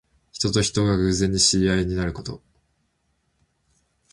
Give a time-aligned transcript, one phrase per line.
[0.33, 2.41] 人と人とが偶然に知り合いになること。